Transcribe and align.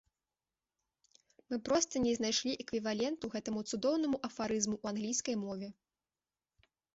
Мы 1.51 1.57
проста 1.67 2.01
не 2.05 2.13
знайшлі 2.19 2.51
эквіваленту 2.63 3.25
гэтаму 3.35 3.59
цудоўнаму 3.69 4.17
афарызму 4.29 4.75
ў 4.79 4.85
англійскай 4.95 5.35
мове. 5.45 5.67